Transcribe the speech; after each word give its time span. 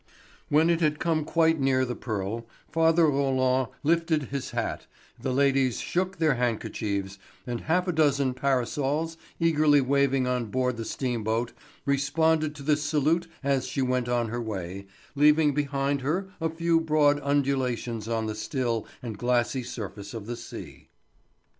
When 0.49 0.71
it 0.71 0.81
had 0.81 0.97
come 0.97 1.23
quite 1.23 1.59
near 1.59 1.85
the 1.85 1.93
Pearl, 1.95 2.47
father 2.71 3.05
Roland 3.05 3.67
lifted 3.83 4.23
his 4.29 4.49
hat, 4.49 4.87
the 5.21 5.31
ladies 5.31 5.79
shook 5.79 6.17
their 6.17 6.33
handkerchiefs, 6.33 7.19
and 7.45 7.61
half 7.61 7.87
a 7.87 7.91
dozen 7.91 8.33
parasols 8.33 9.15
eagerly 9.39 9.79
waved 9.79 10.15
on 10.25 10.45
board 10.47 10.77
the 10.77 10.85
steamboat 10.85 11.53
responded 11.85 12.55
to 12.55 12.63
this 12.63 12.81
salute 12.81 13.27
as 13.43 13.67
she 13.67 13.83
went 13.83 14.09
on 14.09 14.29
her 14.29 14.41
way, 14.41 14.87
leaving 15.13 15.53
behind 15.53 16.01
her 16.01 16.29
a 16.41 16.49
few 16.49 16.79
broad 16.81 17.19
undulations 17.21 18.07
on 18.07 18.25
the 18.25 18.33
still 18.33 18.87
and 19.03 19.19
glassy 19.19 19.61
surface 19.61 20.15
of 20.15 20.25
the 20.25 20.35
sea. 20.35 20.89